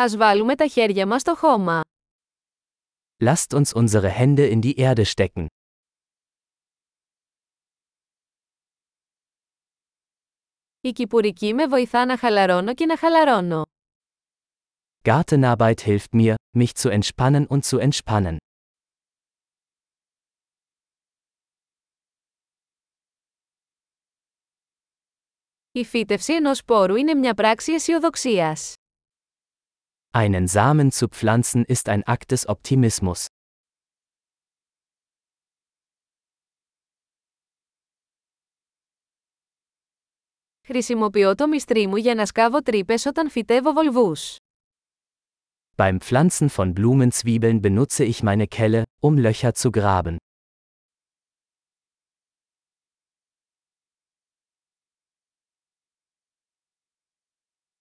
Ας 0.00 0.16
βάλουμε 0.16 0.54
τα 0.54 0.66
χέρια 0.66 1.06
μας 1.06 1.20
στο 1.20 1.34
χώμα. 1.34 1.80
Lasst 3.24 3.52
uns 3.52 3.72
unsere 3.74 4.10
Hände 4.18 4.50
in 4.52 4.60
die 4.60 4.74
Erde 4.76 5.04
stecken. 5.04 5.46
Η 10.80 10.92
κυπουρική 10.92 11.54
με 11.54 11.66
βοηθά 11.66 12.04
να 12.04 12.18
χαλαρώνω 12.18 12.74
και 12.74 12.86
να 12.86 12.96
χαλαρώνω. 12.96 13.62
Gartenarbeit 15.04 15.80
hilft 15.86 16.12
mir, 16.12 16.34
mich 16.58 16.74
zu 16.74 16.98
entspannen 16.98 17.46
und 17.46 17.64
zu 17.64 17.88
entspannen. 17.88 18.36
Η 25.72 25.84
φύτευση 25.84 26.34
ενός 26.34 26.58
σπόρου 26.58 26.96
είναι 26.96 27.14
μια 27.14 27.34
πράξη 27.34 27.72
αισιοδοξίας. 27.72 28.74
Einen 30.15 30.47
Samen 30.47 30.91
zu 30.91 31.07
pflanzen 31.07 31.65
ist 31.65 31.89
ein 31.89 32.03
Akt 32.03 32.31
des 32.31 32.47
Optimismus. 32.47 33.25
Χρησιμοποιώ 40.61 41.35
το 41.35 41.47
μυστρί 41.47 41.87
μου 41.87 41.95
για 41.95 42.15
να 42.15 42.25
σκάβω 42.25 42.61
τρύπες 42.61 43.05
όταν 43.05 43.29
φυτεύω 43.29 43.73
βολβούς. 43.73 44.35
Beim 45.75 45.97
Pflanzen 45.99 46.49
von 46.49 46.73
Blumenzwiebeln 46.73 47.59
benutze 47.61 48.03
ich 48.03 48.21
meine 48.21 48.47
Kelle, 48.47 48.83
um 49.01 49.17
Löcher 49.17 49.53
zu 49.53 49.71
graben. 49.71 50.15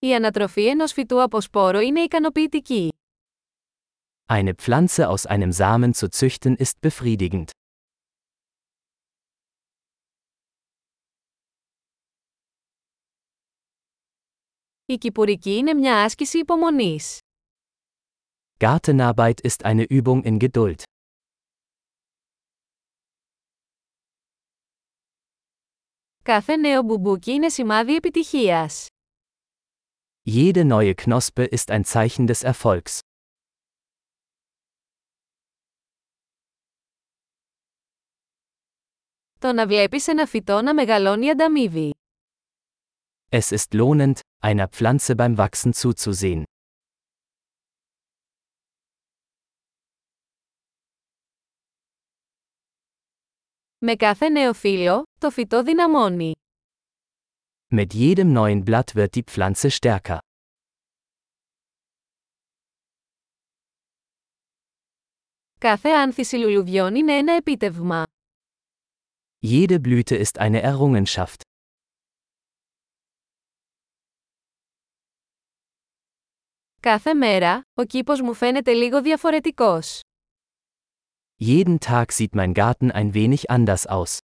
Η 0.00 0.14
ανατροφή 0.14 0.66
ενός 0.66 0.92
φυτού 0.92 1.22
από 1.22 1.40
σπόρο 1.40 1.80
είναι 1.80 2.00
ικανοποιητική. 2.00 2.88
Eine 4.32 4.52
Pflanze 4.62 5.06
aus 5.06 5.26
einem 5.26 5.52
Samen 5.52 5.92
zu 5.92 6.08
züchten 6.10 6.56
ist 6.56 6.80
befriedigend. 6.88 7.44
Η 14.86 14.98
κυπουρική 14.98 15.50
είναι 15.56 15.74
μια 15.74 16.04
άσκηση 16.04 16.38
υπομονής. 16.38 17.18
Gartenarbeit 18.58 19.34
ist 19.42 19.64
eine 19.64 19.84
Übung 19.90 20.22
in 20.24 20.36
Geduld. 20.48 20.82
Κάθε 26.22 26.56
νέο 26.56 26.82
μπουμπούκι 26.82 27.32
είναι 27.32 27.48
σημάδι 27.48 27.94
επιτυχίας. 27.94 28.86
Jede 30.22 30.64
neue 30.64 30.94
Knospe 30.94 31.44
ist 31.44 31.70
ein 31.70 31.84
Zeichen 31.84 32.26
des 32.26 32.42
Erfolgs. 32.52 32.98
Το 39.38 39.52
να 39.52 39.66
βλέπεις 39.66 40.06
ένα 40.08 40.26
φυτό 40.26 40.62
να 40.62 40.74
μεγαλώνει 40.74 41.30
ανταμείβει. 41.30 41.94
Es 43.30 43.50
ist 43.50 43.72
lohnend, 43.74 44.14
einer 44.42 44.66
Pflanze 44.68 45.14
beim 45.16 45.36
Wachsen 45.36 45.70
zuzusehen. 45.72 46.42
Με 53.78 53.96
κάθε 53.96 54.28
νέο 54.28 54.52
φύλλο, 54.52 55.02
το 55.20 55.30
φυτό 55.30 55.62
δυναμώνει. 55.62 56.34
Mit 57.70 57.94
jedem 57.94 58.32
neuen 58.32 58.64
Blatt 58.64 58.94
wird 58.94 59.14
die 59.14 59.22
Pflanze 59.22 59.70
stärker. 59.70 60.18
Κάθε 65.58 65.88
άνθηση 65.88 66.36
λουλουδιών 66.36 66.94
είναι 66.94 67.12
ένα 67.16 67.32
επίτευγμα. 67.32 68.02
Jede 69.40 69.78
Blüte 69.80 70.16
ist 70.24 70.38
eine 70.38 70.62
Errungenschaft. 70.62 71.40
Κάθε 76.80 77.14
μέρα, 77.14 77.62
ο 77.74 77.84
κήπος 77.84 78.20
μου 78.20 78.34
φαίνεται 78.34 78.72
λίγο 78.72 79.02
διαφορετικός. 79.02 80.00
Jeden 81.40 81.78
Tag 81.78 82.04
sieht 82.12 82.34
mein 82.34 82.52
Garten 82.54 82.90
ein 82.90 83.12
wenig 83.14 83.50
anders 83.50 83.86
aus. 83.86 84.18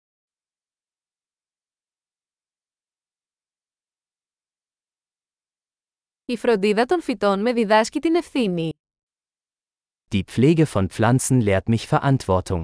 Η 6.24 6.36
φροντίδα 6.36 6.84
των 6.84 7.02
φυτών 7.02 7.41
με 7.41 7.52
διδάσκει 7.52 7.98
την 8.00 8.14
ευθύνη. 8.14 8.72
Die 10.10 10.22
Pflege 10.24 10.64
von 10.72 10.86
Pflanzen 10.88 11.41
lehrt 11.41 11.69
mich 11.69 11.86
Verantwortung. 11.88 12.62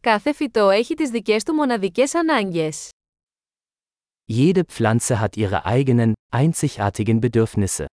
Κάθε 0.00 0.32
φυτό 0.32 0.70
έχει 0.70 0.94
τις 0.94 1.10
δικές 1.10 1.44
του 1.44 1.54
μοναδικές 1.54 2.14
ανάγκες. 2.14 2.90
Jede 4.32 4.62
Pflanze 4.64 5.20
hat 5.20 5.36
ihre 5.36 5.64
eigenen, 5.64 6.12
einzigartigen 6.36 7.20
Bedürfnisse. 7.20 7.84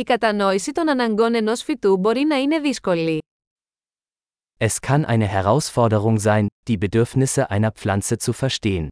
Η 0.00 0.02
κατανόηση 0.02 0.72
των 0.72 0.88
αναγκών 0.88 1.34
ενός 1.34 1.62
φυτού 1.62 1.96
μπορεί 1.96 2.24
να 2.24 2.36
είναι 2.36 2.58
δύσκολη. 2.58 3.18
Es 4.58 4.76
kann 4.86 5.04
eine 5.04 5.26
Herausforderung 5.26 6.18
sein, 6.18 6.46
die 6.70 6.76
Bedürfnisse 6.78 7.50
einer 7.50 7.70
Pflanze 7.72 8.16
zu 8.18 8.32
verstehen. 8.32 8.88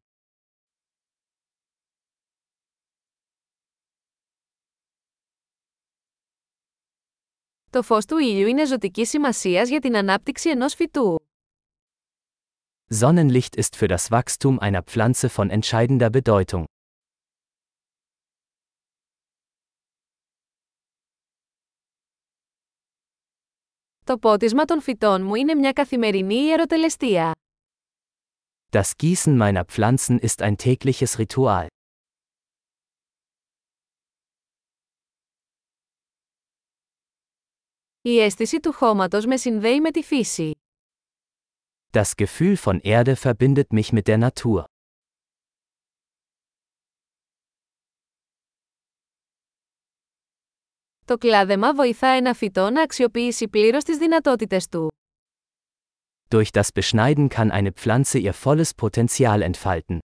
Το 7.71 7.83
φως 7.83 8.05
του 8.05 8.19
ήλιου 8.19 8.47
είναι 8.47 8.65
ζωτική 8.67 9.05
σημασίας 9.07 9.69
για 9.69 9.81
την 9.81 9.97
ανάπτυξη 9.97 10.51
ενός 10.51 10.75
φυτού. 10.75 11.19
Sonnenlicht 12.91 13.57
ist 13.57 13.77
für 13.77 13.89
das 13.89 14.11
Wachstum 14.11 14.59
einer 14.59 14.83
Pflanze 14.83 15.29
von 15.29 15.51
entscheidender 15.51 16.11
Bedeutung. 16.11 16.65
Το 24.05 24.19
πότισμα 24.19 24.65
των 24.65 24.81
φυτών 24.81 25.23
μου 25.23 25.35
είναι 25.35 25.55
μια 25.55 25.73
καθημερινή 25.73 26.35
ιεροτελεστία. 26.35 27.33
Das 28.71 28.93
Gießen 29.03 29.37
meiner 29.37 29.65
Pflanzen 29.65 30.19
ist 30.19 30.43
ein 30.43 30.57
tägliches 30.57 31.19
Ritual. 31.19 31.67
Η 38.03 38.21
αίσθηση 38.21 38.61
του 38.61 38.73
χώματος 38.73 39.27
με 39.27 39.37
συνδέει 39.37 39.81
με 39.81 39.91
τη 39.91 40.03
φύση. 40.03 40.53
Das 41.93 42.11
Gefühl 42.17 42.57
von 42.57 42.79
Erde 42.81 43.15
verbindet 43.17 43.73
mich 43.73 43.93
mit 43.93 44.07
der 44.07 44.19
Natur. 44.29 44.65
Το 51.14 51.20
κλάδεμα 51.20 51.74
βοηθά 51.74 52.08
ένα 52.08 52.34
φυτό 52.34 52.70
να 52.70 52.82
αξιοποιήσει 52.82 53.48
πλήρως 53.48 53.84
τις 53.84 53.98
δυνατότητες 53.98 54.68
του. 54.68 54.92
Durch 56.30 56.48
das 56.52 56.68
Beschneiden 56.80 57.28
kann 57.28 57.52
eine 57.52 57.72
Pflanze 57.72 58.18
ihr 58.18 58.34
volles 58.44 58.70
Potenzial 58.82 59.52
entfalten. 59.52 59.98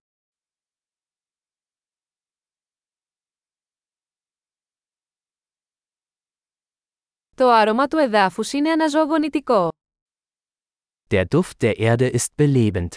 Το 7.36 7.50
άρωμα 7.50 7.86
του 7.86 7.96
εδάφους 7.96 8.52
είναι 8.52 8.70
αναζωογονητικό. 8.70 9.68
Der 11.10 11.24
Duft 11.34 11.62
der 11.62 11.78
Erde 11.78 12.16
ist 12.16 12.28
belebend. 12.36 12.88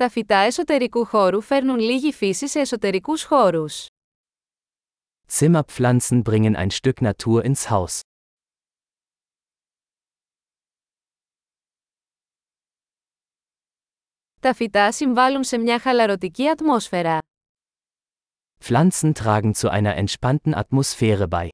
Τα 0.00 0.08
φυτά 0.08 0.36
εσωτερικού 0.36 1.04
χώρου 1.04 1.40
φέρνουν 1.40 1.78
λίγη 1.78 2.12
φύση 2.12 2.48
σε 2.48 2.60
εσωτερικούς 2.60 3.24
χώρους. 3.24 3.86
Zimmerpflanzen 5.38 6.22
bringen 6.22 6.56
ein 6.56 6.70
Stück 6.70 7.00
Natur 7.00 7.44
ins 7.44 7.68
Haus. 7.70 8.00
Τα 14.40 14.54
φυτά 14.54 14.92
συμβάλλουν 14.92 15.44
σε 15.44 15.58
μια 15.58 15.78
χαλαρωτική 15.78 16.48
ατμόσφαιρα. 16.48 17.18
Pflanzen 18.64 19.12
tragen 19.12 19.54
zu 19.54 19.68
einer 19.68 20.04
entspannten 20.04 20.54
Atmosphäre 20.54 21.28
bei. 21.28 21.48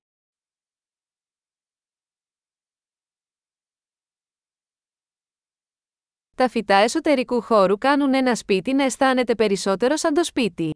Τα 6.38 6.50
φυτά 6.50 6.76
εσωτερικού 6.76 7.42
χώρου 7.42 7.78
κάνουν 7.78 8.14
ένα 8.14 8.36
σπίτι 8.36 8.74
να 8.74 8.84
αισθάνεται 8.84 9.36
περισσότερο 9.36 9.96
σαν 9.96 10.14
το 10.14 10.24
σπίτι. 10.24 10.74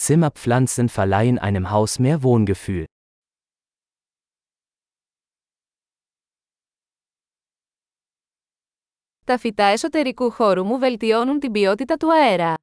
Zimmerpflanzen 0.00 0.86
verleihen 0.94 1.38
einem 1.38 1.70
Haus 1.70 1.96
mehr 1.98 2.18
Wohngefühl. 2.22 2.84
Τα 9.24 9.38
φυτά 9.38 9.64
εσωτερικού 9.64 10.30
χώρου 10.30 10.64
μου 10.64 10.78
βελτιώνουν 10.78 11.38
την 11.38 11.52
ποιότητα 11.52 11.96
του 11.96 12.12
αέρα. 12.12 12.54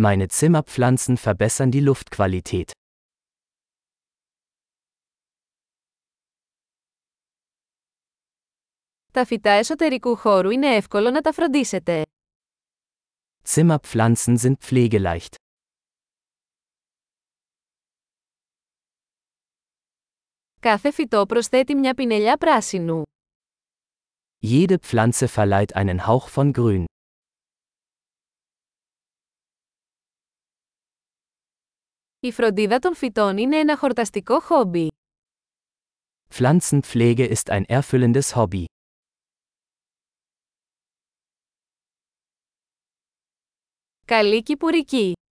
Meine 0.00 0.26
Zimmerpflanzen 0.28 1.16
verbessern 1.16 1.70
die 1.70 1.90
Luftqualität. 1.90 2.79
Τα 9.11 9.25
φυτά 9.25 9.51
εσωτερικού 9.51 10.15
χώρου 10.15 10.49
είναι 10.49 10.75
εύκολο 10.75 11.09
να 11.09 11.21
τα 11.21 11.31
φροντίσετε. 11.31 12.03
Zimmerpflanzen 13.47 14.37
sind 14.37 14.53
pflegeleicht. 14.59 15.35
Κάθε 20.59 20.91
φυτό 20.91 21.25
προσθέτει 21.25 21.75
μια 21.75 21.93
πινελιά 21.93 22.37
πράσινου. 22.37 23.03
Jede 24.47 24.75
Pflanze 24.81 25.27
verleiht 25.35 25.73
einen 25.75 26.07
Hauch 26.07 26.29
von 26.35 26.51
Grün. 26.51 26.83
Η 32.19 32.31
φροντίδα 32.31 32.79
των 32.79 32.95
φυτών 32.95 33.37
είναι 33.37 33.57
ένα 33.57 33.77
χορταστικό 33.77 34.39
χόμπι. 34.39 34.87
Pflanzenpflege 36.29 37.33
ist 37.33 37.49
ein 37.49 37.63
erfüllendes 37.79 38.35
Hobby. 38.35 38.63
Καλή 44.10 44.42
κυπουρική! 44.42 45.12